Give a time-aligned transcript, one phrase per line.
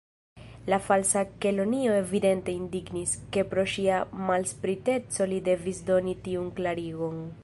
[0.73, 3.99] La Falsa Kelonio evidente indignis, ke pro ŝia
[4.31, 7.25] malspriteco li devis doni tiun klarigon.